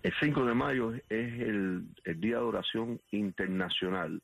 El 0.03 0.13
5 0.19 0.45
de 0.45 0.53
mayo 0.53 0.93
es 0.93 1.03
el, 1.09 1.85
el 2.03 2.19
Día 2.19 2.35
de 2.35 2.43
Oración 2.43 3.01
Internacional, 3.11 4.21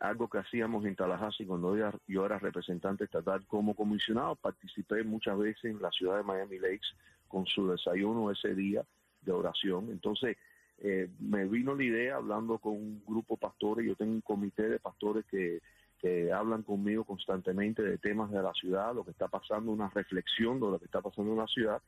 algo 0.00 0.28
que 0.28 0.38
hacíamos 0.38 0.84
en 0.84 0.96
Tallahassee 0.96 1.46
cuando 1.46 1.76
yo, 2.06 2.26
era 2.26 2.38
representante 2.38 3.04
estatal 3.04 3.46
como 3.46 3.74
comisionado. 3.74 4.36
Participé 4.36 5.04
muchas 5.04 5.38
veces 5.38 5.64
en 5.64 5.80
la 5.80 5.90
ciudad 5.90 6.18
de 6.18 6.22
Miami 6.22 6.58
Lakes 6.58 6.88
con 7.28 7.46
su 7.46 7.68
desayuno 7.68 8.30
ese 8.30 8.54
día 8.54 8.84
de 9.22 9.32
oración. 9.32 9.90
Entonces, 9.90 10.36
eh, 10.78 11.08
me 11.20 11.46
vino 11.46 11.74
la 11.74 11.84
idea 11.84 12.16
hablando 12.16 12.58
con 12.58 12.72
un 12.72 13.02
grupo 13.06 13.34
de 13.34 13.40
pastores, 13.40 13.86
yo 13.86 13.94
tengo 13.96 14.12
un 14.12 14.20
comité 14.20 14.68
de 14.68 14.78
pastores 14.78 15.24
que 15.26 15.60
que 16.04 16.30
hablan 16.30 16.62
conmigo 16.62 17.02
constantemente 17.04 17.82
de 17.82 17.96
temas 17.96 18.30
de 18.30 18.42
la 18.42 18.52
ciudad, 18.52 18.94
lo 18.94 19.06
que 19.06 19.12
está 19.12 19.26
pasando, 19.28 19.72
una 19.72 19.88
reflexión 19.88 20.60
de 20.60 20.66
lo 20.66 20.78
que 20.78 20.84
está 20.84 21.00
pasando 21.00 21.32
en 21.32 21.38
la 21.38 21.46
ciudad. 21.46 21.80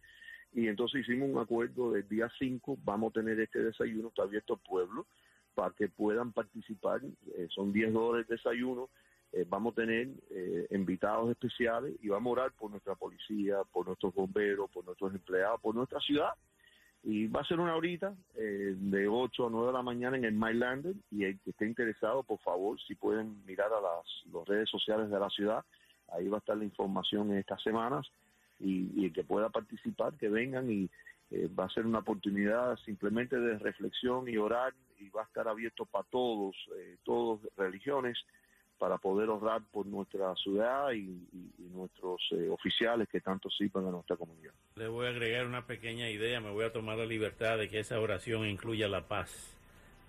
Y 0.54 0.68
entonces 0.68 1.02
hicimos 1.02 1.28
un 1.28 1.38
acuerdo 1.38 1.92
del 1.92 2.08
día 2.08 2.30
5, 2.38 2.78
vamos 2.82 3.10
a 3.10 3.20
tener 3.20 3.38
este 3.38 3.62
desayuno, 3.62 4.08
está 4.08 4.22
abierto 4.22 4.54
al 4.54 4.60
pueblo, 4.60 5.06
para 5.56 5.74
que 5.74 5.88
puedan 5.88 6.32
participar, 6.32 7.00
eh, 7.02 7.48
son 7.50 7.72
10 7.72 7.92
dólares 7.92 8.28
de 8.28 8.36
desayuno, 8.36 8.88
eh, 9.32 9.44
vamos 9.48 9.72
a 9.72 9.76
tener 9.76 10.08
eh, 10.30 10.66
invitados 10.70 11.30
especiales 11.30 11.94
y 12.00 12.08
vamos 12.08 12.30
a 12.30 12.40
orar 12.40 12.52
por 12.52 12.70
nuestra 12.70 12.94
policía, 12.94 13.58
por 13.70 13.86
nuestros 13.86 14.14
bomberos, 14.14 14.70
por 14.70 14.84
nuestros 14.84 15.12
empleados, 15.12 15.60
por 15.60 15.74
nuestra 15.74 16.00
ciudad. 16.00 16.30
Y 17.02 17.26
va 17.28 17.42
a 17.42 17.46
ser 17.46 17.60
una 17.60 17.76
horita 17.76 18.14
eh, 18.34 18.74
de 18.76 19.06
8 19.06 19.46
a 19.46 19.50
9 19.50 19.66
de 19.66 19.72
la 19.72 19.82
mañana 19.82 20.16
en 20.16 20.24
el 20.24 20.32
Mylander 20.32 20.94
y 21.10 21.24
el 21.24 21.38
que 21.40 21.50
esté 21.50 21.66
interesado, 21.66 22.22
por 22.22 22.38
favor, 22.40 22.80
si 22.80 22.94
pueden 22.94 23.44
mirar 23.44 23.70
a 23.72 23.80
las, 23.80 24.46
redes 24.46 24.70
sociales 24.70 25.10
de 25.10 25.20
la 25.20 25.28
ciudad, 25.28 25.64
ahí 26.12 26.28
va 26.28 26.38
a 26.38 26.40
estar 26.40 26.56
la 26.56 26.64
información 26.64 27.30
en 27.30 27.38
estas 27.38 27.62
semanas 27.62 28.06
y, 28.58 28.90
y 29.00 29.06
el 29.06 29.12
que 29.12 29.22
pueda 29.22 29.50
participar, 29.50 30.14
que 30.14 30.28
vengan 30.28 30.70
y 30.70 30.88
va 31.58 31.64
a 31.64 31.70
ser 31.70 31.84
una 31.84 31.98
oportunidad 31.98 32.76
simplemente 32.78 33.36
de 33.38 33.58
reflexión 33.58 34.28
y 34.28 34.36
orar 34.36 34.72
y 34.98 35.08
va 35.10 35.22
a 35.22 35.24
estar 35.24 35.48
abierto 35.48 35.84
para 35.84 36.04
todos, 36.04 36.54
eh, 36.76 36.96
todas 37.04 37.40
religiones, 37.56 38.18
para 38.78 38.98
poder 38.98 39.28
orar 39.30 39.62
por 39.72 39.86
nuestra 39.86 40.34
ciudad 40.36 40.92
y, 40.92 40.98
y, 40.98 41.52
y 41.58 41.68
nuestros 41.72 42.20
eh, 42.32 42.48
oficiales 42.50 43.08
que 43.08 43.20
tanto 43.20 43.48
sirven 43.50 43.86
a 43.86 43.90
nuestra 43.90 44.16
comunidad. 44.16 44.52
Le 44.74 44.88
voy 44.88 45.06
a 45.06 45.10
agregar 45.10 45.46
una 45.46 45.66
pequeña 45.66 46.10
idea, 46.10 46.40
me 46.40 46.50
voy 46.50 46.64
a 46.64 46.72
tomar 46.72 46.98
la 46.98 47.06
libertad 47.06 47.58
de 47.58 47.68
que 47.68 47.80
esa 47.80 47.98
oración 47.98 48.46
incluya 48.46 48.88
la 48.88 49.08
paz, 49.08 49.56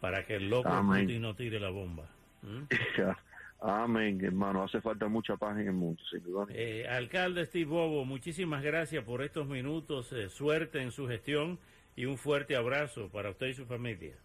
para 0.02 0.26
que 0.26 0.36
el 0.36 0.50
loco 0.50 0.69
Putin 0.86 1.21
no 1.21 1.36
tire 1.36 1.60
la 1.60 1.69
bomba. 1.69 2.10
¿Mm? 2.41 2.63
Amén, 3.60 4.23
hermano. 4.23 4.63
Hace 4.63 4.82
falta 4.82 5.08
mucha 5.08 5.36
paz 5.36 5.58
en 5.58 5.67
el 5.67 5.73
mundo, 5.73 6.02
sin 6.12 6.23
duda. 6.23 6.45
Eh, 6.50 6.86
alcalde 6.88 7.45
Steve 7.45 7.65
Bobo, 7.65 8.06
muchísimas 8.06 8.62
gracias 8.62 9.04
por 9.04 9.23
estos 9.23 9.47
minutos. 9.47 10.12
Eh, 10.13 10.30
suerte 10.30 10.82
en 10.82 10.91
su 10.91 11.08
gestión 11.08 11.58
y 11.95 12.06
un 12.06 12.17
fuerte 12.17 12.56
abrazo 12.56 13.10
para 13.10 13.32
usted 13.32 13.47
y 13.47 13.54
su 13.54 13.65
familia. 13.65 14.15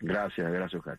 Gracias, 0.00 0.50
gracias, 0.52 0.74
Oscar. 0.80 0.98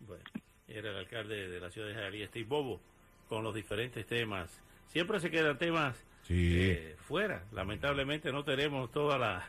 Bueno, 0.00 0.24
era 0.68 0.90
el 0.90 0.96
alcalde 0.96 1.48
de 1.48 1.60
la 1.60 1.70
ciudad 1.70 1.88
de 1.88 1.94
Jalía, 1.94 2.26
Steve 2.26 2.46
Bobo, 2.48 2.80
con 3.28 3.42
los 3.44 3.54
diferentes 3.54 4.06
temas. 4.06 4.62
Siempre 4.86 5.20
se 5.20 5.30
quedan 5.30 5.58
temas 5.58 5.96
sí. 6.22 6.58
eh, 6.60 6.96
fuera. 6.98 7.44
Lamentablemente 7.52 8.32
no 8.32 8.44
tenemos 8.44 8.90
toda 8.92 9.18
la, 9.18 9.48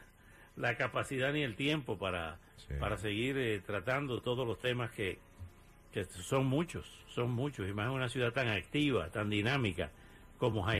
la 0.56 0.76
capacidad 0.78 1.32
ni 1.34 1.44
el 1.44 1.56
tiempo 1.56 1.98
para, 1.98 2.40
Sí. 2.58 2.74
para 2.80 2.98
seguir 2.98 3.38
eh, 3.38 3.60
tratando 3.66 4.22
todos 4.22 4.46
los 4.48 4.60
temas 4.60 4.90
que, 4.92 5.20
que 5.92 6.04
son 6.06 6.48
muchos, 6.48 6.86
son 7.08 7.30
muchos, 7.32 7.70
y 7.70 7.74
más 7.74 7.86
en 7.86 7.92
una 7.94 8.10
ciudad 8.10 8.34
tan 8.34 8.48
activa, 8.48 9.10
tan 9.12 9.30
dinámica 9.30 9.92
como 10.40 10.64
Jai- 10.66 10.76